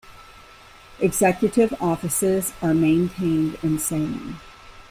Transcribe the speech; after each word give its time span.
Executive 0.99 1.75
offices 1.79 2.53
are 2.59 2.73
maintained 2.73 3.59
in 3.61 3.77
Salem. 3.77 4.37